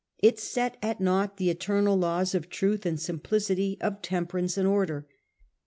It 0.17 0.39
set 0.39 0.77
at 0.81 0.99
naught 0.99 1.37
the 1.37 1.51
eternal 1.51 1.95
laws 1.95 2.33
of 2.33 2.49
truth 2.49 2.87
and 2.87 2.99
simplicity, 2.99 3.77
of 3.81 4.01
temperance 4.01 4.57
and 4.57 4.67
order. 4.67 5.07